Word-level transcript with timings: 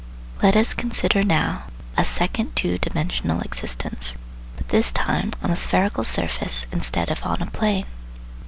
Let 0.41 0.55
us 0.55 0.73
consider 0.73 1.23
now 1.23 1.65
a 1.95 2.03
second 2.03 2.55
two 2.55 2.79
dimensional 2.79 3.39
existence, 3.41 4.15
but 4.57 4.69
this 4.69 4.91
time 4.91 5.31
on 5.43 5.51
a 5.51 5.55
spherical 5.55 6.03
surface 6.03 6.65
instead 6.71 7.11
of 7.11 7.23
on 7.23 7.39
a 7.39 7.45
plane. 7.51 7.85